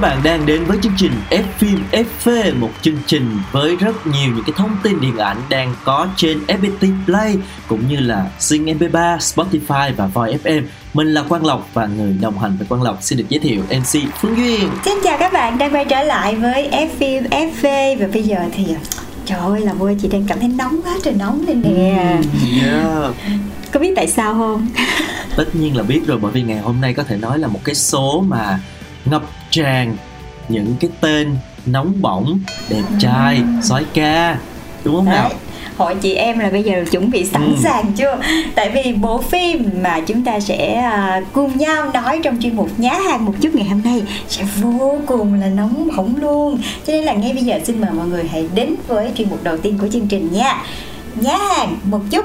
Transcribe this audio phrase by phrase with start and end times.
[0.00, 4.06] các bạn đang đến với chương trình F phim FV Một chương trình với rất
[4.06, 8.30] nhiều những cái thông tin điện ảnh đang có trên FPT Play Cũng như là
[8.38, 10.62] Zing MP3, Spotify và Voi FM
[10.94, 13.62] Mình là Quang Lộc và người đồng hành với Quang Lộc xin được giới thiệu
[13.70, 14.70] MC Phương Duyên.
[14.84, 18.38] Xin chào các bạn đang quay trở lại với F phim FV và bây giờ
[18.52, 18.66] thì
[19.24, 22.18] trời ơi là vui chị đang cảm thấy nóng quá trời nóng lên nè.
[22.62, 23.14] Yeah.
[23.72, 24.68] có biết tại sao không?
[25.36, 27.60] Tất nhiên là biết rồi bởi vì ngày hôm nay có thể nói là một
[27.64, 28.60] cái số mà
[29.50, 29.96] tràn
[30.48, 34.36] những cái tên nóng bỏng, đẹp trai, soái ca
[34.84, 35.30] Đúng không nào?
[35.76, 37.52] Hội chị em là bây giờ chuẩn bị sẵn Ừ.
[37.62, 38.18] sàng chưa?
[38.54, 42.68] Tại vì bộ phim mà chúng ta sẽ à, cùng nhau nói trong chuyên mục
[42.78, 46.58] nhá hàng một chút ngày hôm nay sẽ vô cùng là nóng bỏng luôn.
[46.86, 49.44] Cho nên là ngay bây giờ xin mời mọi người hãy đến với chuyên mục
[49.44, 50.62] đầu tiên của chương trình nha.
[51.14, 52.24] Nhá hàng một chút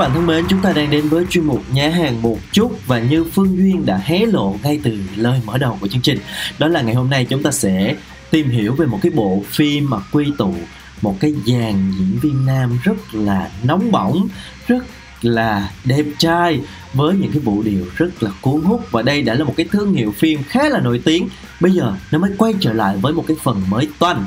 [0.00, 2.98] bạn thân mến, chúng ta đang đến với chuyên mục nhà hàng một chút và
[2.98, 6.18] như Phương Duyên đã hé lộ ngay từ lời mở đầu của chương trình
[6.58, 7.94] đó là ngày hôm nay chúng ta sẽ
[8.30, 10.54] tìm hiểu về một cái bộ phim mà quy tụ
[11.02, 14.28] một cái dàn diễn viên nam rất là nóng bỏng
[14.68, 14.84] rất
[15.22, 16.60] là đẹp trai
[16.94, 19.66] với những cái vũ điệu rất là cuốn hút và đây đã là một cái
[19.72, 21.28] thương hiệu phim khá là nổi tiếng.
[21.60, 24.24] Bây giờ nó mới quay trở lại với một cái phần mới toanh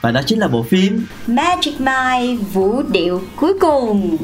[0.00, 4.16] và đó chính là bộ phim Magic Mike vũ điệu cuối cùng.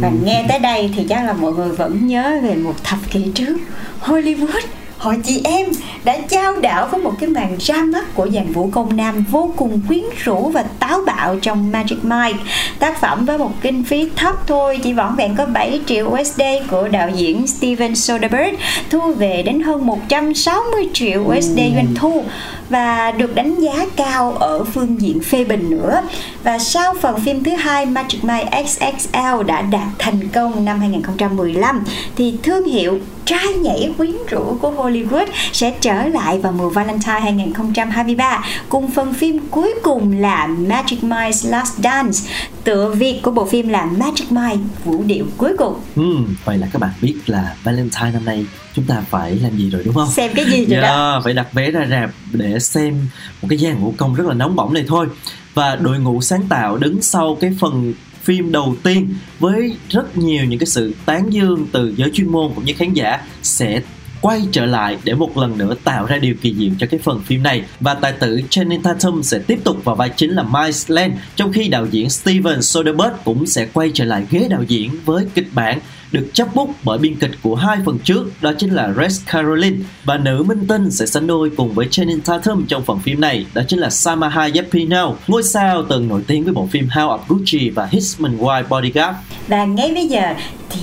[0.00, 3.24] Và nghe tới đây thì chắc là mọi người vẫn nhớ về một thập kỷ
[3.34, 3.56] trước
[4.00, 4.62] Hollywood
[5.02, 5.66] Hội chị em
[6.04, 9.50] đã trao đảo với một cái màn ra mắt của dàn vũ công nam vô
[9.56, 12.38] cùng quyến rũ và táo bạo trong Magic Mike.
[12.78, 16.42] Tác phẩm với một kinh phí thấp thôi, chỉ vỏn vẹn có 7 triệu USD
[16.70, 18.54] của đạo diễn Steven Soderbergh
[18.90, 22.24] thu về đến hơn 160 triệu USD doanh thu
[22.68, 26.02] và được đánh giá cao ở phương diện phê bình nữa.
[26.42, 31.84] Và sau phần phim thứ hai Magic Mike XXL đã đạt thành công năm 2015
[32.16, 37.20] thì thương hiệu trai nhảy quyến rũ của Hollywood sẽ trở lại vào mùa Valentine
[37.20, 42.18] 2023 cùng phần phim cuối cùng là Magic Mike's Last Dance.
[42.64, 45.74] Tựa Việt của bộ phim là Magic Mike vũ điệu cuối cùng.
[45.96, 49.70] ừm, vậy là các bạn biết là Valentine năm nay chúng ta phải làm gì
[49.70, 50.10] rồi đúng không?
[50.10, 51.12] Xem cái gì rồi đó.
[51.12, 53.08] Yeah, phải đặt vé ra rạp để xem
[53.42, 55.06] một cái dàn vũ công rất là nóng bỏng này thôi
[55.54, 60.44] và đội ngũ sáng tạo đứng sau cái phần phim đầu tiên với rất nhiều
[60.44, 63.80] những cái sự tán dương từ giới chuyên môn cũng như khán giả sẽ
[64.20, 67.20] quay trở lại để một lần nữa tạo ra điều kỳ diệu cho cái phần
[67.20, 67.64] phim này.
[67.80, 71.52] Và tài tử Channing Tatum sẽ tiếp tục vào vai chính là Miles Lane trong
[71.52, 75.48] khi đạo diễn Steven Soderbergh cũng sẽ quay trở lại ghế đạo diễn với kịch
[75.52, 75.78] bản
[76.12, 79.76] được chấp bút bởi biên kịch của hai phần trước đó chính là Rex Caroline
[80.04, 83.46] và nữ minh tinh sẽ sánh đôi cùng với Channing Tatum trong phần phim này
[83.54, 87.00] đó chính là Salma Hayek Pino ngôi sao từng nổi tiếng với bộ phim House
[87.00, 89.18] of Gucci và Hitman Wife Bodyguard
[89.48, 90.34] Và ngay bây giờ
[90.70, 90.80] thì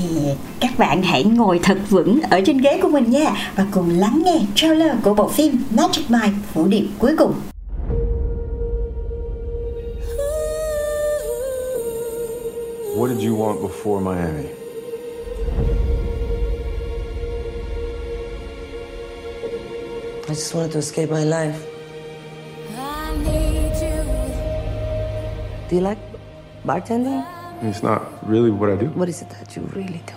[0.60, 4.22] các bạn hãy ngồi thật vững ở trên ghế của mình nha và cùng lắng
[4.26, 7.34] nghe trailer của bộ phim Magic Mike vũ điệu cuối cùng.
[12.98, 14.59] What did you want before Miami?
[20.30, 21.66] I just wanted to escape my life.
[25.70, 25.98] Do you like
[26.66, 27.26] bartending?
[27.62, 28.88] It's not really what I do.
[28.90, 30.14] What is it that you really do?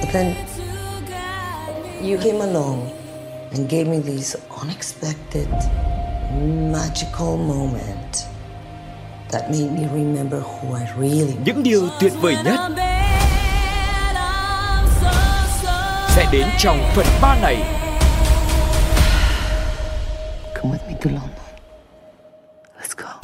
[0.00, 0.36] But then
[2.04, 2.90] you came along
[3.52, 5.48] and gave me this unexpected,
[6.32, 8.26] magical moment
[11.44, 12.60] Những điều tuyệt vời nhất
[16.08, 17.56] sẽ đến trong phần 3 này
[20.54, 21.46] Come with me to London.
[22.80, 23.20] Let's go.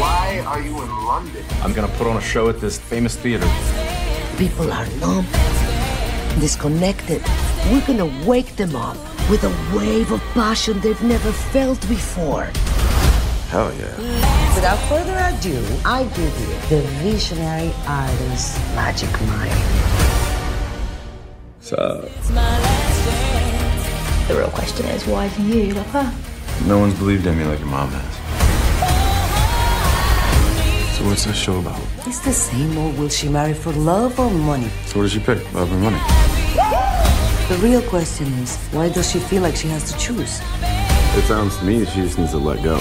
[0.00, 1.42] Why are you in London?
[1.62, 3.48] I'm gonna put on a show at this famous theater.
[4.38, 5.24] People are numb,
[6.40, 7.22] disconnected.
[7.70, 12.44] We're gonna wake them up with a wave of passion they've never felt before.
[13.48, 13.96] Hell yeah.
[14.54, 15.56] Without further ado,
[15.86, 19.58] I give you the visionary artist Magic Mind.
[21.60, 22.10] So,
[24.28, 26.12] The real question is, why do you love her?
[26.66, 28.12] no one's believed in me like your mom has.
[30.98, 31.80] So what's this show about?
[32.06, 34.68] It's the same old will she marry for love or money?
[34.84, 35.38] So what does she pick?
[35.54, 36.00] Love or money?
[37.48, 40.40] The real question is, why does she feel like she has to choose?
[41.14, 42.76] It sounds to me she just needs to let go.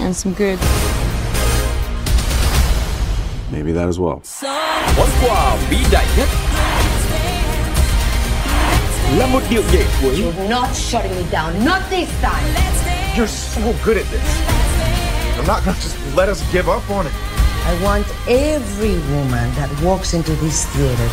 [0.00, 0.58] And some good.
[3.50, 4.20] Maybe that as well.
[4.96, 6.28] Món quà vĩ đại nhất
[9.18, 12.44] là một điệu nhảy cuối You're not shutting me down, not this time.
[13.16, 14.54] You're so good at this.
[15.38, 17.12] I'm not gonna just let us give up on it.
[17.66, 21.08] I want every woman that walks into this theater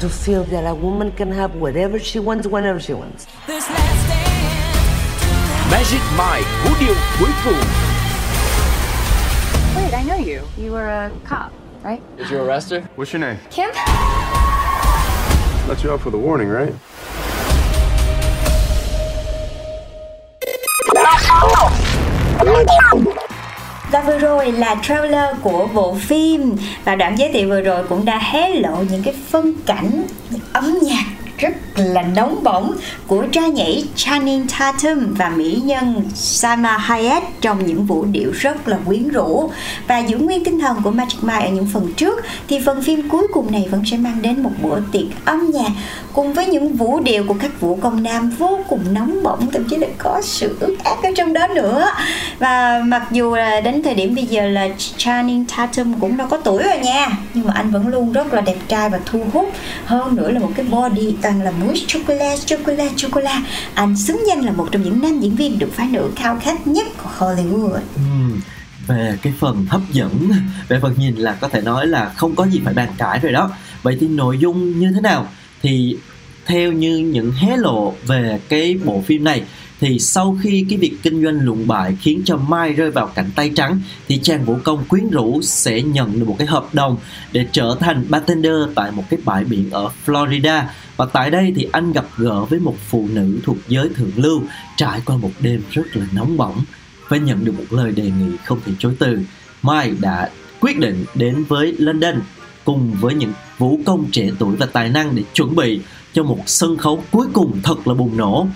[0.00, 3.26] to feel that a woman can have whatever she wants whenever she wants.
[5.70, 7.60] Magic Mike vũ điệu cuối cùng
[9.76, 10.42] Wait, I know you.
[10.56, 11.52] You were a cop,
[11.82, 12.00] right?
[12.16, 12.82] Did you arrest her?
[12.96, 13.38] What's your name?
[13.50, 13.70] Kim?
[15.68, 16.74] Let you out for the warning, right?
[23.90, 26.56] Và vừa rồi là trailer của bộ phim.
[26.84, 30.40] Và đoạn giới thiệu vừa rồi cũng đã hé lộ những cái phân cảnh, những
[30.52, 31.04] âm nhạc
[31.38, 32.72] rất là nóng bỏng
[33.06, 38.68] của trai nhảy Channing Tatum và mỹ nhân Salma Hayek trong những vũ điệu rất
[38.68, 39.50] là quyến rũ.
[39.88, 43.08] Và giữ nguyên tinh thần của Magic Mike ở những phần trước, thì phần phim
[43.08, 45.70] cuối cùng này vẫn sẽ mang đến một bữa tiệc âm nhạc
[46.12, 49.64] cùng với những vũ điệu của các vũ công nam vô cùng nóng bỏng, thậm
[49.70, 51.88] chí là có sự ướt át ở trong đó nữa.
[52.38, 56.36] Và mặc dù là đến thời điểm bây giờ là Channing Tatum cũng đã có
[56.36, 59.52] tuổi rồi nha, nhưng mà anh vẫn luôn rất là đẹp trai và thu hút
[59.84, 63.42] hơn nữa là một cái body, toàn là mousse chocolate chocolate chocolate.
[63.74, 66.66] Anh xứng danh là một trong những nam diễn viên được phái nữ khao khát
[66.66, 67.80] nhất của Hollywood.
[67.96, 68.36] Ừ,
[68.86, 70.30] về cái phần hấp dẫn
[70.68, 73.32] về phần nhìn là có thể nói là không có gì phải bàn cãi rồi
[73.32, 73.50] đó.
[73.82, 75.28] Vậy thì nội dung như thế nào?
[75.62, 75.96] Thì
[76.46, 79.42] theo như những hé lộ về cái bộ phim này
[79.80, 83.30] thì sau khi cái việc kinh doanh lụng bại khiến cho Mai rơi vào cảnh
[83.34, 86.96] tay trắng thì chàng vũ công quyến rũ sẽ nhận được một cái hợp đồng
[87.32, 90.62] để trở thành bartender tại một cái bãi biển ở Florida
[90.96, 94.42] và tại đây thì anh gặp gỡ với một phụ nữ thuộc giới thượng lưu
[94.76, 96.64] trải qua một đêm rất là nóng bỏng
[97.08, 99.18] và nhận được một lời đề nghị không thể chối từ.
[99.62, 102.20] Mai đã quyết định đến với London
[102.64, 105.80] cùng với những vũ công trẻ tuổi và tài năng để chuẩn bị
[106.12, 108.46] cho một sân khấu cuối cùng thật là bùng nổ.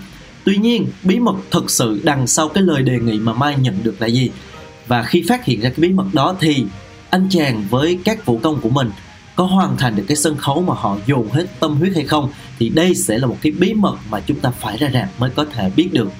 [0.43, 3.75] Tuy nhiên, bí mật thật sự đằng sau cái lời đề nghị mà Mai nhận
[3.83, 4.29] được là gì?
[4.87, 6.65] Và khi phát hiện ra cái bí mật đó thì
[7.09, 8.89] anh chàng với các vũ công của mình
[9.35, 12.29] có hoàn thành được cái sân khấu mà họ dồn hết tâm huyết hay không,
[12.59, 15.29] thì đây sẽ là một cái bí mật mà chúng ta phải ra rạp mới
[15.29, 16.11] có thể biết được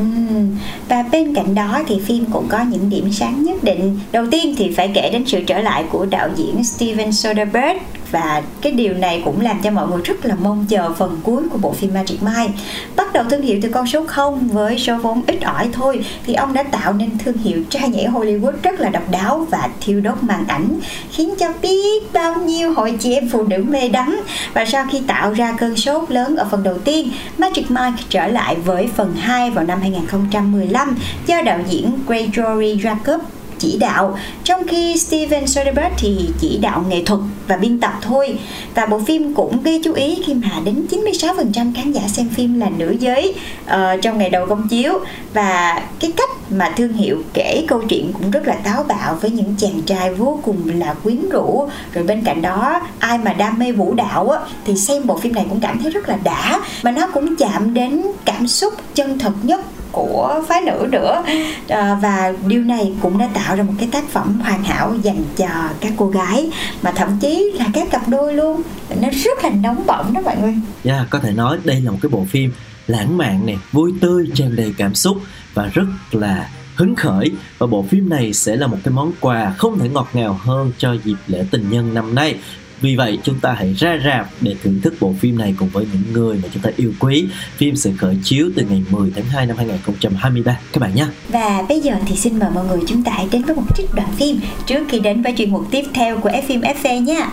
[0.00, 0.56] Uhm.
[0.88, 4.54] Và bên cạnh đó thì phim cũng có những điểm sáng nhất định Đầu tiên
[4.58, 7.78] thì phải kể đến sự trở lại của đạo diễn Steven Soderbergh
[8.10, 11.42] và cái điều này cũng làm cho mọi người rất là mong chờ phần cuối
[11.50, 12.52] của bộ phim Magic Mike
[12.96, 16.34] Bắt đầu thương hiệu từ con số 0 với số vốn ít ỏi thôi, Thì
[16.34, 20.00] ông đã tạo nên thương hiệu trai nhảy Hollywood rất là độc đáo và thiêu
[20.00, 20.80] đốt màn ảnh,
[21.10, 24.20] Khiến cho biết bao nhiêu hội chị em phụ nữ mê đắm.
[24.54, 28.26] Và sau khi tạo ra cơn sốt lớn ở phần đầu tiên, Magic Mike trở
[28.26, 30.96] lại với phần 2 vào năm 2015
[31.26, 33.18] do đạo diễn Gregory Jacob
[33.60, 34.18] chỉ đạo.
[34.44, 38.38] Trong khi Steven Soderbergh thì chỉ đạo nghệ thuật và biên tập thôi.
[38.74, 42.60] Và bộ phim cũng gây chú ý khi mà đến 96% khán giả xem phim
[42.60, 43.34] là nữ giới
[43.66, 44.92] uh, trong ngày đầu công chiếu.
[45.34, 49.30] Và cái cách mà thương hiệu kể câu chuyện cũng rất là táo bạo với
[49.30, 51.68] những chàng trai vô cùng là quyến rũ.
[51.94, 55.34] Rồi bên cạnh đó ai mà đam mê vũ đạo á, thì xem bộ phim
[55.34, 56.60] này cũng cảm thấy rất là đã.
[56.82, 59.60] Mà nó cũng chạm đến cảm xúc chân thật nhất
[59.92, 61.22] của phái nữ nữa.
[61.68, 65.24] À, và điều này cũng đã tạo ra một cái tác phẩm hoàn hảo dành
[65.36, 65.48] cho
[65.80, 66.50] các cô gái.
[66.82, 68.62] Mà thậm chí là các cặp đôi luôn.
[69.00, 70.54] Nó rất là nóng bỏng đó mọi người.
[70.84, 72.52] Yeah, có thể nói đây là một cái bộ phim
[72.86, 75.16] lãng mạn nè, vui tươi, tràn đầy cảm xúc
[75.54, 77.30] và rất là hứng khởi.
[77.58, 80.72] Và bộ phim này sẽ là một cái món quà không thể ngọt ngào hơn
[80.78, 82.34] cho dịp lễ tình nhân năm nay.
[82.80, 85.86] Vì vậy chúng ta hãy ra rạp để thưởng thức bộ phim này cùng với
[85.92, 87.26] những người mà chúng ta yêu quý.
[87.56, 91.06] Phim sẽ khởi chiếu từ ngày 10 tháng 2 năm 2023 các bạn nhé.
[91.28, 93.94] và bây giờ thì xin mời mọi người chúng ta hãy đến với một trích
[93.94, 97.30] đoạn phim trước khi đến với chuyên mục tiếp theo của F phim FV nha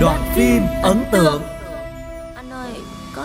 [0.00, 1.42] Đoạn phim ấn tượng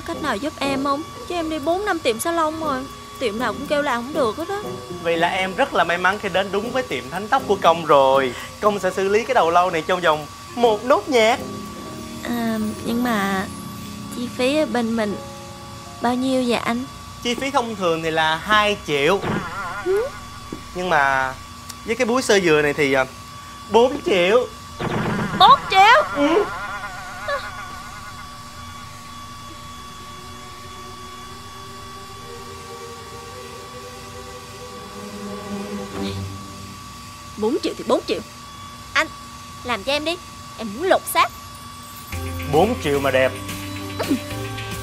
[0.06, 1.04] cách nào giúp em không?
[1.28, 2.84] Chứ em đi 4 năm tiệm salon rồi
[3.20, 4.60] Tiệm nào cũng kêu là không được hết á.
[5.04, 7.58] Vậy là em rất là may mắn khi đến đúng với tiệm thánh tóc của
[7.62, 8.34] công rồi.
[8.62, 11.40] Công sẽ xử lý cái đầu lâu này trong vòng một nốt nhạc.
[12.24, 13.46] À, Nhưng mà
[14.16, 15.16] chi phí ở bên mình
[16.02, 16.84] bao nhiêu vậy anh?
[17.24, 19.20] chi phí thông thường thì là 2 triệu.
[20.76, 21.34] Nhưng mà
[21.86, 23.06] với cái búi sơ dừa này thì à,
[23.72, 24.48] 4 triệu.
[25.40, 26.04] 4 triệu?
[26.16, 26.46] Ừ.
[37.38, 38.20] bốn triệu thì 4 triệu
[38.94, 39.08] Anh
[39.64, 40.18] làm cho em đi.
[40.58, 41.28] Em muốn lột xác.
[42.52, 43.32] 4 triệu mà đẹp.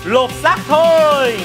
[0.05, 1.39] Lột xác thôi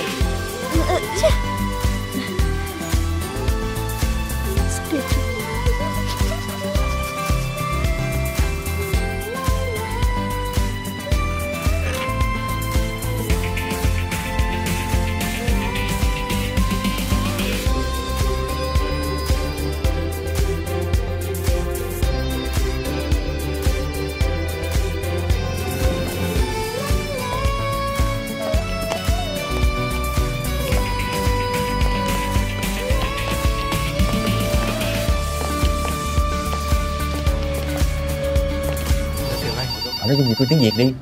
[40.38, 40.94] tôi tiếng Việt đi.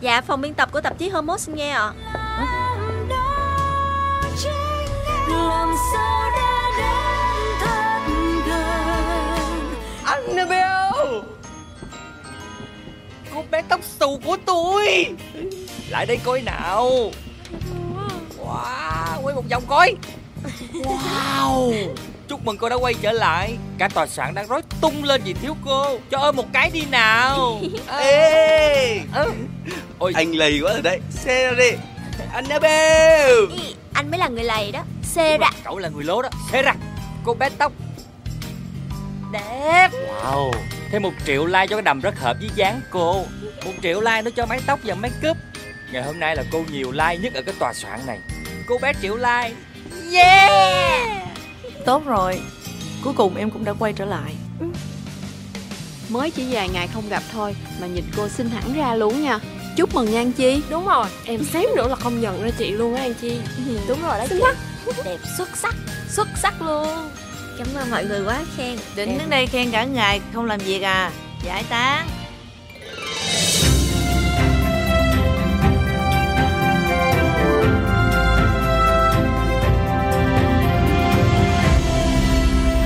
[0.00, 1.92] Dạ phòng biên tập của tạp chí Homos xin nghe ạ.
[10.04, 10.90] Annabelle
[13.34, 15.06] Cô bé tóc xù của tôi!
[15.88, 16.90] Lại đây coi nào!
[18.38, 19.96] Wow Quay một vòng coi!
[20.72, 21.72] Wow!
[22.28, 23.56] Chúc mừng cô đã quay trở lại.
[23.78, 25.98] Cả tòa soạn đang rối tung lên vì thiếu cô.
[26.10, 27.60] Cho ơi một cái đi nào.
[28.00, 29.00] Ê.
[29.14, 29.32] Ừ.
[29.98, 30.12] Ôi.
[30.14, 31.00] Anh lầy quá rồi đấy.
[31.10, 31.76] Xe ra đi.
[32.32, 33.46] Annabelle
[33.94, 34.82] Anh mới là người lầy đó.
[35.02, 35.50] Xê ra.
[35.64, 36.28] Cậu là người lố đó.
[36.52, 36.74] Xê ra.
[37.24, 37.72] Cô bé tóc.
[39.32, 39.88] Đẹp.
[40.22, 40.52] Wow.
[40.90, 43.24] Thêm một triệu like cho cái đầm rất hợp với dáng cô.
[43.64, 45.36] Một triệu like nữa cho mái tóc và make up.
[45.92, 48.18] Ngày hôm nay là cô nhiều like nhất ở cái tòa soạn này.
[48.66, 49.52] Cô bé triệu like.
[50.12, 51.08] Yeah.
[51.86, 52.40] Tốt rồi.
[53.04, 54.32] Cuối cùng em cũng đã quay trở lại
[56.08, 59.38] Mới chỉ vài ngày không gặp thôi Mà nhìn cô xinh hẳn ra luôn nha.
[59.76, 60.62] Chúc mừng nha An Chi.
[60.70, 63.38] Đúng rồi Em xém nữa là không nhận ra chị luôn á An Chi.
[63.88, 64.40] Đúng rồi đó Xinh
[64.86, 64.92] chị.
[65.04, 65.74] Đẹp xuất sắc
[66.10, 66.86] Xuất sắc luôn.
[67.58, 68.78] Cảm ơn mọi người quá khen.
[68.96, 71.10] Định Em- đến đây khen cả ngày không làm việc à.
[71.44, 72.08] Giải tán.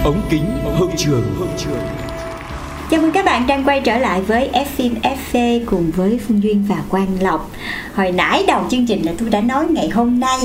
[0.04, 0.44] Ống kính
[0.78, 1.82] hậu trường hậu trường
[2.90, 6.42] Chào mừng các bạn đang quay trở lại với F phim FV cùng với Phương
[6.42, 7.50] Duyên và Quang Lộc.
[7.94, 10.38] Hồi nãy đầu chương trình là tôi đã nói ngày hôm nay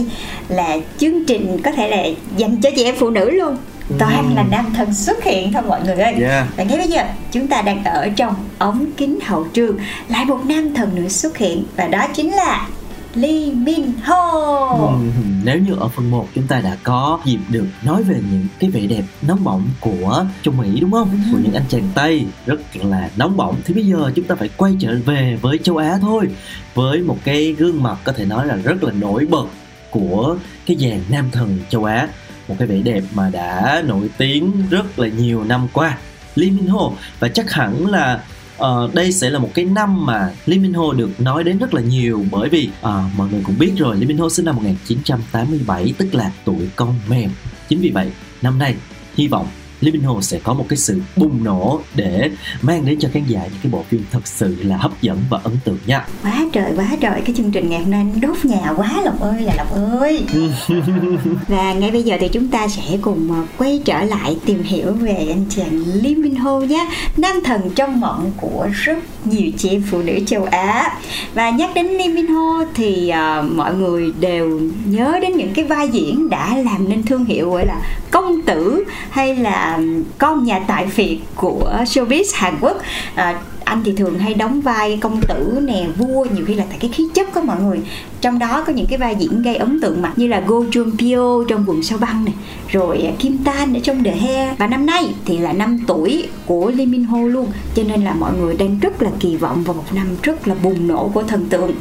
[0.50, 2.04] là chương trình có thể là
[2.38, 3.58] dành cho chị em phụ nữ luôn.
[4.00, 6.14] Toàn là nam thần xuất hiện thôi mọi người ơi.
[6.22, 6.46] Yeah.
[6.58, 9.78] Và ngay bây giờ chúng ta đang ở trong ống kính hậu trường
[10.10, 12.68] lại một nam thần nữa xuất hiện và đó chính là
[13.16, 15.00] Lee Min Ho.
[15.44, 18.70] Nếu như ở phần 1 chúng ta đã có dịp được nói về những cái
[18.70, 21.20] vẻ đẹp nóng bỏng của Trung Mỹ, đúng không?
[21.32, 24.50] Của những anh chàng Tây, rất là nóng bỏng thì bây giờ chúng ta phải
[24.58, 26.28] quay trở về với châu Á thôi
[26.74, 29.46] với một cái gương mặt có thể nói là rất là nổi bật
[29.92, 32.08] của cái dàn nam thần châu Á
[32.48, 35.98] một cái vẻ đẹp mà đã nổi tiếng rất là nhiều năm qua
[36.36, 38.24] Lee Min Ho, và chắc hẳn là
[38.58, 41.74] Ờ, đây sẽ là một cái năm mà Lee Min Ho được nói đến rất
[41.74, 44.56] là nhiều bởi vì ờ, mọi người cũng biết rồi Lee Min Ho sinh năm
[44.56, 47.30] 1987 tức là tuổi con mèo.
[47.70, 48.76] Chính vì vậy năm nay
[49.16, 49.48] hy vọng
[49.86, 52.30] Lee Min Ho sẽ có một cái sự bùng nổ để
[52.62, 55.40] mang đến cho khán giả những cái bộ phim thật sự là hấp dẫn và
[55.44, 56.06] ấn tượng nha.
[56.24, 59.42] Quá trời quá trời cái chương trình ngày hôm nay đốt nhà quá Lộc ơi
[59.42, 60.26] là Lộc ơi.
[61.48, 64.92] Và ngay bây giờ thì chúng ta sẽ cùng ờ, quay trở lại tìm hiểu
[64.92, 66.90] về anh chàng Lee Min Ho nhé.
[67.18, 70.98] Nam thần trong mộng của rất nhiều chị phụ nữ châu Á.
[71.34, 75.66] Và nhắc đến Lee Min Ho thì ờ, mọi người đều nhớ đến những cái
[75.66, 79.75] vai diễn đã làm nên thương hiệu gọi là công tử hay là
[80.18, 82.78] con nhà tài phiệt của showbiz Hàn Quốc.
[83.16, 86.78] À, anh thì thường hay đóng vai công tử nè vua nhiều khi là tại
[86.82, 87.80] cái khí chất của mọi người.
[88.22, 90.92] Trong đó có những cái vai diễn gây ấn tượng mặt như là Go Jun
[90.98, 92.34] Pyo trong quần sao băng này
[92.68, 94.58] rồi à, Kim Tan ở trong The Hair.
[94.58, 98.14] Và năm nay thì là năm tuổi của Lee Min Ho luôn cho nên là
[98.14, 101.24] mọi người đang rất là kỳ vọng vào một năm rất là bùng nổ của
[101.24, 101.72] thần tượng.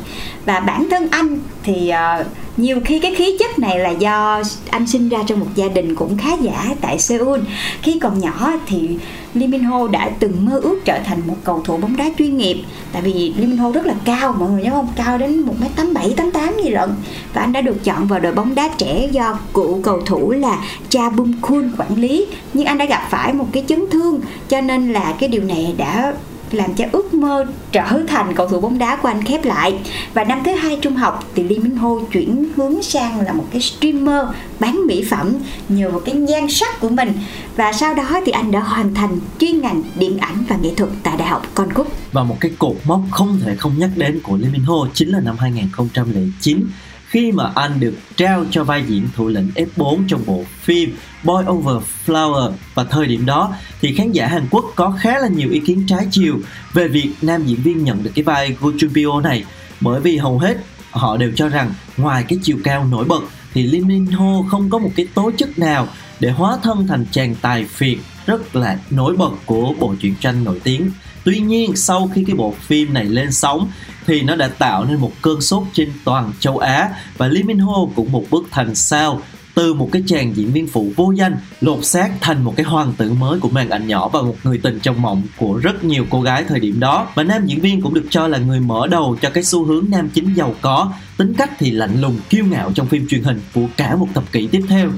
[0.45, 4.87] Và bản thân anh thì uh, nhiều khi cái khí chất này là do anh
[4.87, 7.41] sinh ra trong một gia đình cũng khá giả tại Seoul.
[7.83, 8.89] Khi còn nhỏ thì
[9.35, 12.37] Lee Min Ho đã từng mơ ước trở thành một cầu thủ bóng đá chuyên
[12.37, 12.63] nghiệp.
[12.93, 14.89] Tại vì Lee Min Ho rất là cao, mọi người nhớ không?
[14.97, 16.91] Cao đến một m tám bảy, tám tám gì lận.
[17.35, 20.65] Và anh đã được chọn vào đội bóng đá trẻ do cựu cầu thủ là
[20.89, 22.27] Cha Bum Kun quản lý.
[22.53, 25.75] Nhưng anh đã gặp phải một cái chấn thương, cho nên là cái điều này
[25.79, 26.15] đã
[26.53, 29.79] làm cho ước mơ trở thành cầu thủ bóng đá của anh khép lại.
[30.15, 33.45] Và năm thứ hai trung học thì Lee Minh Ho chuyển hướng sang là một
[33.51, 34.27] cái streamer
[34.61, 35.35] bán mỹ phẩm
[35.69, 37.13] nhờ một cái nhan sắc của mình.
[37.57, 40.91] Và sau đó thì anh đã hoàn thành chuyên ngành điện ảnh và nghệ thuật
[41.03, 44.37] tại đại học Konkuk và một cái cột mốc không thể không nhắc đến của
[44.37, 46.67] Lee Minh Ho chính là năm 2009
[47.07, 51.45] khi mà anh được trao cho vai diễn thủ lĩnh F4 trong bộ phim Boy
[51.49, 52.53] Over Flower.
[52.75, 55.85] Và thời điểm đó thì khán giả Hàn Quốc có khá là nhiều ý kiến
[55.89, 56.41] trái chiều
[56.73, 59.45] về việc nam diễn viên nhận được cái vai Go Jun Pyo này.
[59.81, 60.57] Bởi vì hầu hết
[60.91, 63.21] họ đều cho rằng ngoài cái chiều cao nổi bật
[63.55, 65.89] thì Lim Min Ho không có một cái tố chất nào
[66.21, 70.45] để hóa thân thành chàng tài phiệt rất là nổi bật của bộ truyện tranh
[70.45, 70.91] nổi tiếng.
[71.25, 73.71] Tuy nhiên, sau khi cái bộ phim này lên sóng
[74.07, 77.59] thì nó đã tạo nên một cơn sốt trên toàn châu Á và Lee Min
[77.59, 79.21] Ho cũng một bước thành sao
[79.55, 82.93] từ một cái chàng diễn viên phụ vô danh, lột xác thành một cái hoàng
[82.97, 86.07] tử mới của màn ảnh nhỏ và một người tình trong mộng của rất nhiều
[86.11, 87.09] cô gái thời điểm đó.
[87.15, 89.87] Và nam diễn viên cũng được cho là người mở đầu cho cái xu hướng
[89.91, 93.41] nam chính giàu có, tính cách thì lạnh lùng, kiêu ngạo trong phim truyền hình
[93.55, 94.91] của cả một thập kỷ tiếp theo.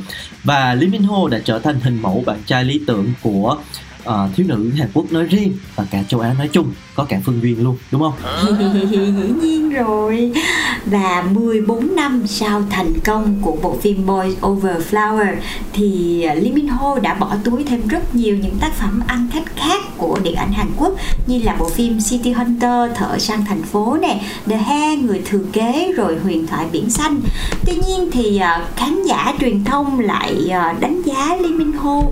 [0.45, 3.57] Và Lee Min Ho đã trở thành hình mẫu bạn trai lý tưởng của
[4.09, 7.21] uh, thiếu nữ Hàn Quốc nói riêng và cả châu Á nói chung có cả
[7.25, 8.13] Phương Duyên luôn đúng không?
[8.91, 10.33] Dĩ nhiên rồi.
[10.87, 15.35] Và 14 năm sau thành công của bộ phim Boys Over Flower
[15.73, 19.57] thì Lee Min Ho đã bỏ túi thêm rất nhiều những tác phẩm ăn khách
[19.57, 20.95] khác của điện ảnh Hàn Quốc
[21.27, 25.45] như là bộ phim City Hunter Thợ săn thành phố nè The Hair Người thừa
[25.53, 27.21] kế rồi Huyền thoại biển xanh.
[27.67, 32.03] Tuy nhiên thì uh, khán giả truyền thông lại uh, đánh giá Lee Min Ho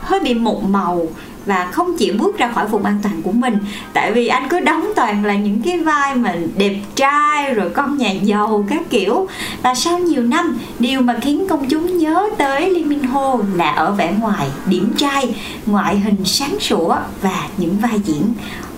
[0.00, 1.06] hơi bị một màu
[1.48, 3.58] và không chịu bước ra khỏi vùng an toàn của mình.
[3.92, 7.98] Tại vì anh cứ đóng toàn là những cái vai mà đẹp trai, rồi con
[7.98, 9.26] nhà giàu các kiểu.
[9.62, 13.70] Và sau nhiều năm, điều mà khiến công chúng nhớ tới Lee Min Ho là
[13.70, 15.34] ở vẻ ngoài điểm trai,
[15.66, 18.22] ngoại hình sáng sủa và những vai diễn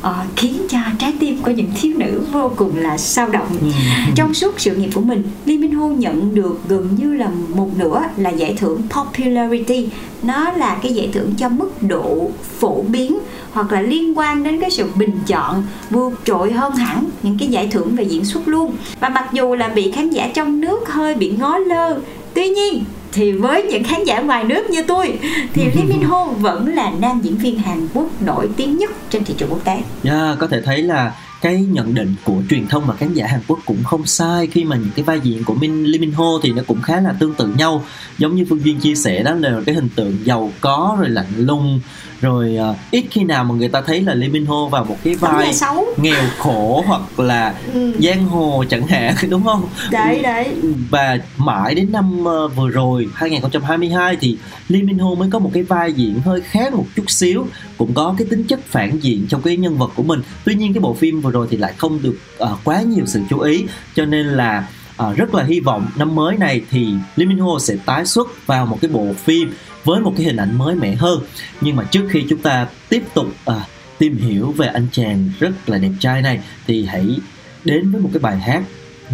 [0.01, 3.49] uh, khiến cho trái tim của những thiếu nữ vô cùng là sao động.
[3.61, 3.67] Ừ.
[4.15, 7.69] trong suốt sự nghiệp của mình Lee Min Ho nhận được gần như là một
[7.77, 9.89] nửa là giải thưởng popularity.
[10.23, 13.19] Nó là cái giải thưởng cho mức độ phổ biến
[13.53, 17.49] hoặc là liên quan đến cái sự bình chọn vượt trội hơn hẳn những cái
[17.49, 18.73] giải thưởng về diễn xuất luôn.
[19.01, 22.01] Và mặc dù là bị khán giả trong nước hơi bị ngó lơ
[22.35, 25.19] tuy nhiên thì với những khán giả ngoài nước như tôi
[25.55, 29.25] thì Lee Min Ho vẫn là nam diễn viên Hàn Quốc nổi tiếng nhất trên
[29.25, 29.83] thị trường quốc tế.
[30.05, 33.41] Yeah, có thể thấy là cái nhận định của truyền thông và khán giả Hàn
[33.47, 36.25] Quốc cũng không sai khi mà những cái vai diễn của Min Lee Min Ho
[36.43, 37.85] thì nó cũng khá là tương tự nhau
[38.19, 41.33] giống như Phương Duyên chia sẻ đó là cái hình tượng giàu có rồi lạnh
[41.37, 41.81] lùng
[42.21, 44.97] rồi uh, ít khi nào mà người ta thấy là Lee Min Ho vào một
[45.05, 45.87] cái vai xấu.
[45.97, 47.93] nghèo khổ hoặc là Ừ.
[48.03, 50.49] giang hồ chẳng hạn đúng không Đấy đấy.
[50.91, 54.37] và mãi đến năm ờ, vừa rồi 2022 thì
[54.69, 57.47] Lee Min Ho mới có một cái vai diễn hơi khác một chút xíu
[57.79, 60.73] cũng có cái tính chất phản diện trong cái nhân vật của mình tuy nhiên
[60.75, 63.65] cái bộ phim vừa rồi thì lại không được ờ, quá nhiều sự chú ý
[63.97, 67.59] cho nên là ờ, rất là hy vọng năm mới này thì Lee Min Ho
[67.61, 69.53] sẽ tái xuất vào một cái bộ phim
[69.85, 71.23] với một cái hình ảnh mới mẻ hơn.
[71.61, 73.55] Nhưng mà trước khi chúng ta tiếp tục à,
[73.99, 77.19] tìm hiểu về anh chàng rất là đẹp trai này thì hãy
[77.65, 78.63] đến với một cái bài hát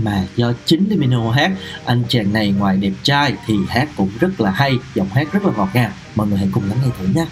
[0.02, 1.50] mà do chính Domino hát.
[1.84, 5.44] Anh chàng này ngoài đẹp trai thì hát cũng rất là hay giọng hát rất
[5.44, 5.90] là ngọt ngào.
[6.14, 7.26] Mọi người hãy cùng lắng nghe thử nha.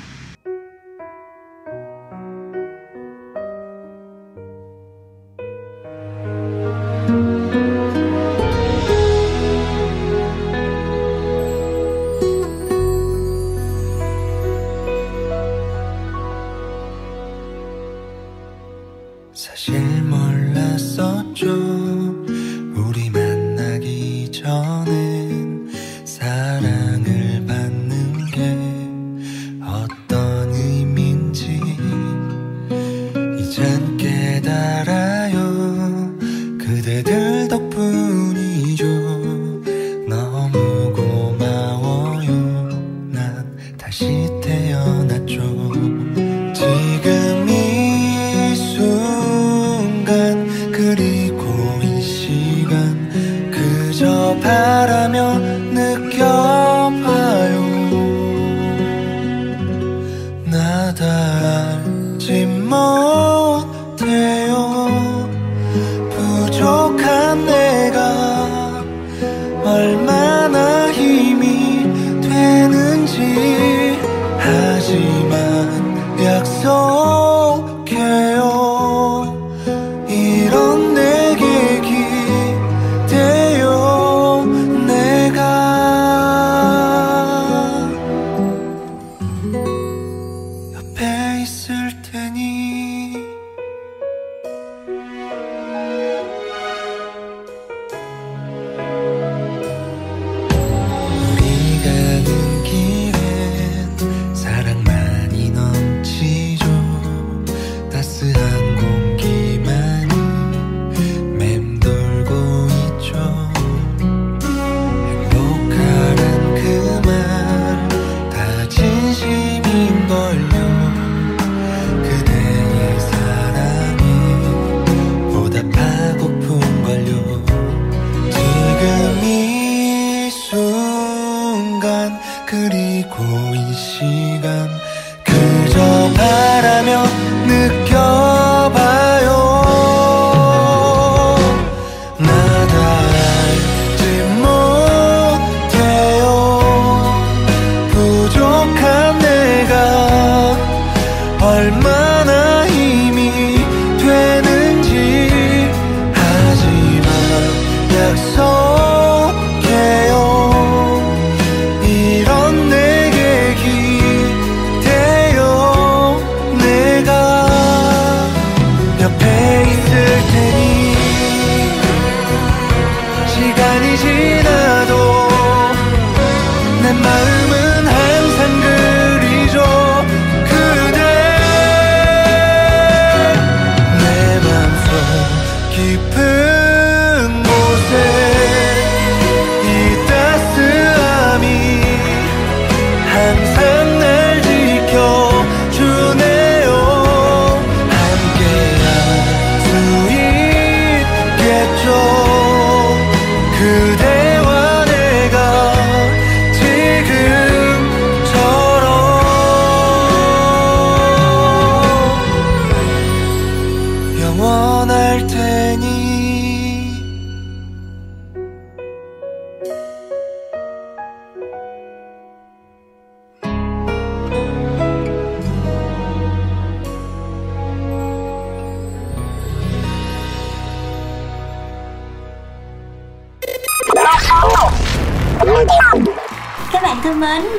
[151.64, 152.03] 얼마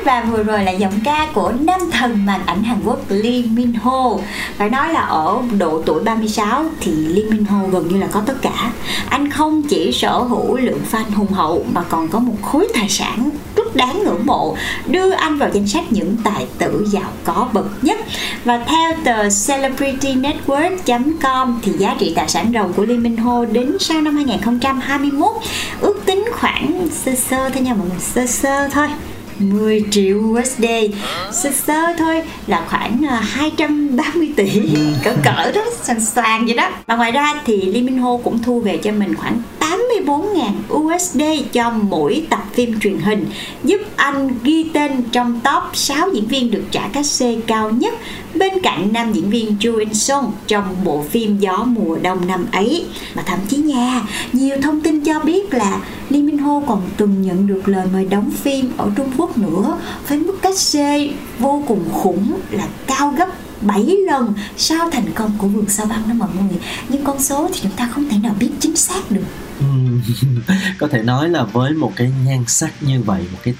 [0.06, 3.74] và vừa rồi là giọng ca của nam thần màn ảnh Hàn Quốc Lee Min
[3.74, 4.10] Ho.
[4.56, 8.22] Phải nói là ở độ tuổi 36 thì Lee Min Ho gần như là có
[8.26, 8.72] tất cả.
[9.08, 12.88] Anh không chỉ sở hữu lượng fan hùng hậu mà còn có một khối tài
[12.88, 17.48] sản rất đáng ngưỡng mộ, đưa anh vào danh sách những tài tử giàu có
[17.52, 17.98] bậc nhất.
[18.44, 23.76] Và theo tờ CelebrityNetwork.com thì giá trị tài sản ròng của Lee Min Ho đến
[23.80, 25.32] sau năm 2021
[25.80, 28.88] ước tính khoảng sơ sơ thôi nha mọi người, sơ sơ thôi
[29.38, 30.64] 10 triệu USD
[31.32, 34.62] sơ sơ thôi là khoảng à, 230 tỷ.
[35.04, 36.70] Cỡ cỡ đó sàn sàn vậy đó.
[36.86, 40.50] Và ngoài ra thì Lee Min Ho cũng thu về cho mình khoảng 8 84.000
[40.74, 43.26] USD cho mỗi tập phim truyền hình,
[43.64, 47.94] giúp anh ghi tên trong top 6 diễn viên được trả các C cao nhất.
[48.34, 52.46] Bên cạnh nam diễn viên Jo In Sung trong bộ phim Gió mùa đông năm
[52.52, 52.84] ấy.
[53.14, 55.80] Mà thậm chí nha, nhiều thông tin cho biết là
[56.10, 59.78] Lee Min Ho còn từng nhận được lời mời đóng phim ở Trung Quốc nữa.
[60.08, 60.74] Với mức cách C
[61.38, 63.28] vô cùng khủng là cao gấp
[63.60, 66.58] 7 lần sau thành công của vườn sao băng đó mọi người.
[66.88, 69.24] Nhưng con số thì chúng ta không thể nào biết chính xác được.
[70.78, 73.54] Có thể nói là với một cái nhan sắc như vậy một cái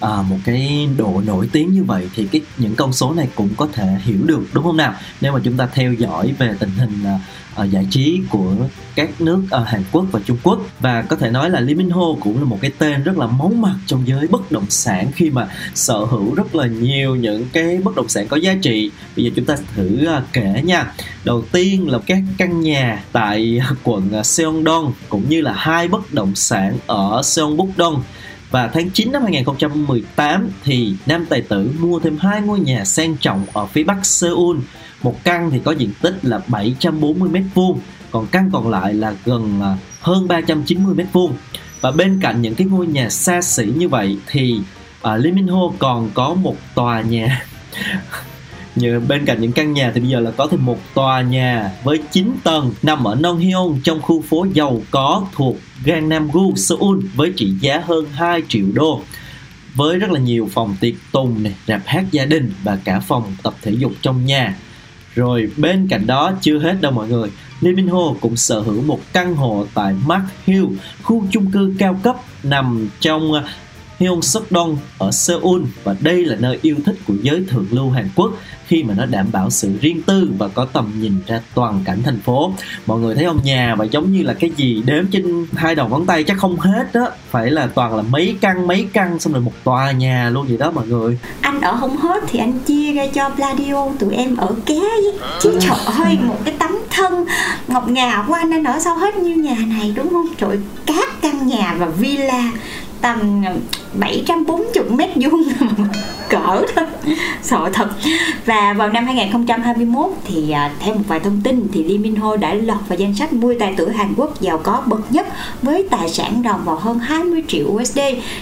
[0.00, 3.48] à, một cái độ nổi tiếng như vậy thì cái những con số này cũng
[3.56, 4.94] có thể hiểu được đúng không nào?
[5.20, 7.18] Nếu mà chúng ta theo dõi về tình hình à,
[7.56, 8.52] ở giải trí của
[8.94, 10.60] các nước ở Hàn Quốc và Trung Quốc.
[10.80, 13.26] Và có thể nói là Lee Min Ho cũng là một cái tên rất là
[13.26, 17.46] máu mặt trong giới bất động sản khi mà sở hữu rất là nhiều những
[17.52, 18.90] cái bất động sản có giá trị.
[19.16, 20.92] Bây giờ chúng ta thử ờ, kể nha.
[21.24, 26.34] Đầu tiên là các căn nhà tại quận Seongdong cũng như là hai bất động
[26.34, 28.00] sản ở Seongbuk-dong.
[28.50, 33.16] Và tháng 9 năm 2018 thì nam tài tử mua thêm hai ngôi nhà sang
[33.16, 34.56] trọng ở phía bắc Seoul.
[35.02, 37.76] Một căn thì có diện tích là 740 m2,
[38.10, 41.30] còn căn còn lại là gần à, hơn 390 m2.
[41.80, 44.60] Và bên cạnh những cái ngôi nhà xa xỉ như vậy thì
[45.00, 47.46] uh, Lee Min Ho còn có một tòa nhà
[48.76, 51.70] như bên cạnh những căn nhà thì bây giờ là có thêm một tòa nhà
[51.84, 57.32] với 9 tầng nằm ở Nonghyun trong khu phố giàu có thuộc Gangnam-gu, Seoul với
[57.36, 59.02] trị giá hơn 2 triệu đô
[59.74, 63.36] với rất là nhiều phòng tiệc tùng này, rạp hát gia đình và cả phòng
[63.42, 64.56] tập thể dục trong nhà.
[65.16, 68.82] Rồi bên cạnh đó chưa hết đâu mọi người, Lee Min Ho cũng sở hữu
[68.82, 70.64] một căn hộ tại Mark Hill,
[71.02, 73.32] khu chung cư cao cấp nằm trong
[73.98, 75.62] Hyun Suk Dong ở Seoul.
[75.84, 78.32] Và đây là nơi yêu thích của giới thượng lưu Hàn Quốc
[78.66, 82.02] khi mà nó đảm bảo sự riêng tư và có tầm nhìn ra toàn cảnh
[82.02, 82.52] thành phố.
[82.86, 83.40] Mọi người thấy không?
[83.44, 86.56] Nhà và giống như là cái gì đếm trên hai đầu ngón tay chắc không
[86.56, 90.30] hết đó, phải là toàn là mấy căn mấy căn xong rồi một tòa nhà
[90.30, 91.18] luôn vậy đó mọi người.
[91.40, 94.80] anh ở không hết thì anh chia ra cho Pladio tụi em ở ké
[95.40, 97.24] chứ trời ơi một cái tấm thân
[97.68, 98.50] ngọc ngà của anh.
[98.50, 100.26] Anh ở sao hết như nhà này đúng không?
[100.38, 102.52] Trời các căn nhà và villa
[103.00, 103.44] tầm
[104.00, 105.42] 740 mét vuông
[106.28, 106.84] cỡ thôi.
[107.42, 107.88] Sợ thật.
[108.46, 112.36] Và vào năm 2021 thì à, theo một vài thông tin thì Lee Min Ho
[112.36, 115.26] đã lọt vào danh sách 10 tài tử Hàn Quốc giàu có bậc nhất
[115.62, 117.98] với tài sản ròng vào hơn 20 triệu USD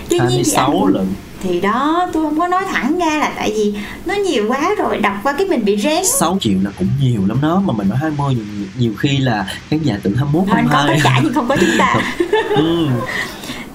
[0.09, 1.07] tuy nhiên thì anh 26 lận
[1.43, 3.75] thì đó tôi không có nói thẳng ra là tại vì
[4.07, 6.05] nó nhiều quá rồi đọc qua cái mình bị rén.
[6.05, 8.45] 6 triệu là cũng nhiều lắm đó mà mình nói 20 nhiều,
[8.79, 11.49] nhiều khi là khán giả tưởng 21 Thôi anh có 22 tất cả nhưng không
[11.49, 11.97] có chúng ta.
[12.57, 12.87] Ừ.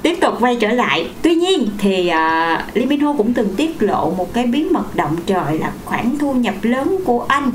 [0.01, 1.09] tiếp tục quay trở lại.
[1.21, 4.95] Tuy nhiên thì uh, Lee Min Ho cũng từng tiết lộ một cái bí mật
[4.95, 7.51] động trời là khoản thu nhập lớn của anh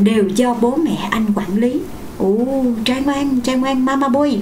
[0.00, 1.80] đều do bố mẹ anh quản lý.
[2.18, 2.36] Ồ,
[2.84, 4.38] trai ngoan, trai ngoan Mama Boy.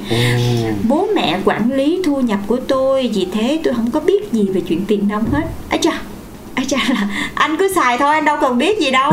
[0.88, 4.48] Bố mẹ quản lý thu nhập của tôi Vì thế tôi không có biết gì
[4.55, 5.42] về chuyện tiền nong hết.
[5.70, 5.92] Ấy chà,
[6.55, 9.12] ấy chà là anh cứ xài thôi anh đâu cần biết gì đâu.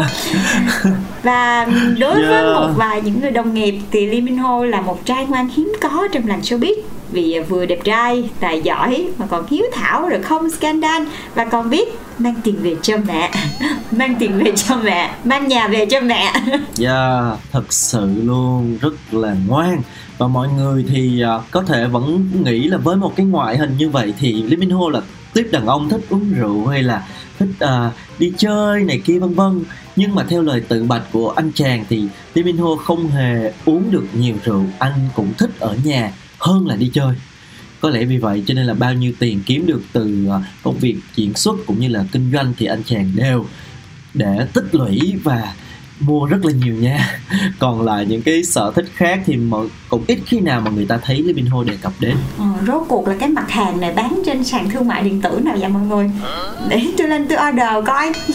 [1.24, 1.68] Và
[2.00, 2.56] đối với Yeah.
[2.56, 5.74] một vài những người đồng nghiệp Thì Lee Min Ho là một trai ngoan hiếm
[5.82, 6.76] có trong làng showbiz
[7.12, 11.04] vì vừa đẹp trai, tài giỏi mà còn hiếu thảo rồi không scandal.
[11.36, 13.32] Và còn biết mang tiền về cho mẹ,
[13.92, 16.34] mang tiền về cho mẹ, mang nhà về cho mẹ.
[16.46, 19.82] Yeah, dạ, thật sự luôn rất là ngoan.
[20.18, 23.78] Và mọi người thì à, có thể vẫn nghĩ là với một cái ngoại hình
[23.78, 25.02] như vậy thì Lee Min Ho là
[25.34, 27.08] tiếp đàn ông thích uống rượu hay là
[27.40, 29.64] thích uh, đi chơi này kia vân vân.
[29.96, 33.54] Nhưng mà theo lời tự bạch của anh chàng thì Lee Min Ho không hề
[33.66, 37.16] uống được nhiều rượu anh cũng thích ở nhà hơn là đi chơi.
[37.82, 40.78] Có lẽ vì vậy cho nên là bao nhiêu tiền kiếm được từ à, công
[40.78, 43.46] việc diễn xuất cũng như là kinh doanh thì anh chàng đều
[44.14, 45.54] để tích lũy và
[46.00, 47.20] mua rất là nhiều nha
[47.60, 50.86] còn lại những cái sở thích khác thì mọi cũng ít khi nào mà người
[50.86, 53.80] ta thấy Lee Min Ho đề cập đến Ờ, rốt cuộc là cái mặt hàng
[53.80, 56.12] này bán trên sàn thương mại điện tử nào vậy mọi người?
[56.70, 58.12] Để tôi lên tôi order coi.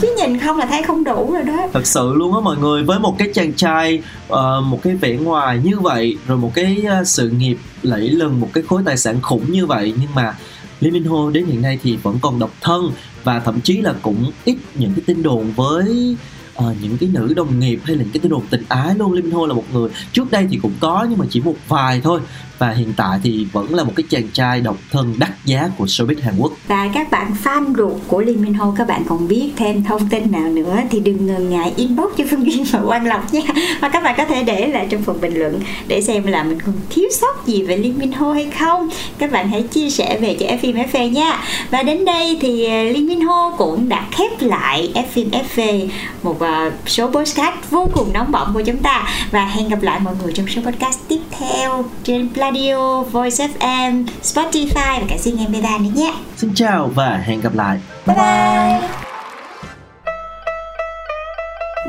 [0.00, 1.68] Chứ nhìn không là thấy không đủ rồi đó.
[1.72, 5.16] thật sự luôn á mọi người với một cái chàng trai ờ, một cái vẻ
[5.16, 8.96] ngoài như vậy rồi một cái ờ, sự nghiệp lẫy lừng một cái khối tài
[8.96, 10.34] sản khủng như vậy nhưng mà
[10.80, 12.90] Lee Min Ho đến hiện nay thì vẫn còn độc thân
[13.24, 16.16] và thậm chí là cũng ít những cái tin đồn với
[16.58, 19.12] uh, những cái nữ đồng nghiệp hay là những cái tin đồn tình ái luôn
[19.12, 22.00] Lee Ho là một người trước đây thì cũng có nhưng mà chỉ một vài
[22.04, 22.20] thôi
[22.58, 25.84] và hiện tại thì vẫn là một cái chàng trai độc thân đắt giá của
[25.84, 29.28] showbiz Hàn Quốc Và các bạn fan ruột của Lee Min Ho các bạn còn
[29.28, 32.80] biết thêm thông tin nào nữa thì đừng ngần ngại inbox cho Phương Duyên và
[32.86, 33.40] Quang Lộc nha.
[33.80, 36.58] Và các bạn có thể để lại trong phần bình luận để xem là mình
[36.66, 38.88] còn thiếu sót gì về Lee Min Ho hay không.
[39.18, 41.42] Các bạn hãy chia sẻ về cho FM FV nha.
[41.70, 45.88] Và đến đây thì Lee Min Ho cũng đã khép lại FM FV
[46.22, 50.00] một ờ, số podcast vô cùng nóng bỏng của chúng ta và hẹn gặp lại
[50.00, 55.36] mọi người trong số podcast tiếp theo trên Pladio, Voice FM, Spotify và cả Zing
[55.36, 56.14] MP3 nữa nhé.
[56.36, 58.88] Xin chào và hẹn gặp lại Bye bye.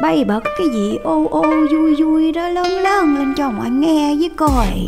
[0.02, 1.42] Bay bật cái gì ô ô
[1.72, 4.88] vui vui đó lớn lớn lên cho mọi nghe với coi